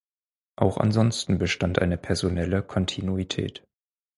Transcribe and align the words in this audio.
Auch 0.55 0.79
ansonsten 0.79 1.37
bestand 1.37 1.77
eine 1.77 1.95
personelle 1.95 2.63
Kontinuität. 2.63 3.67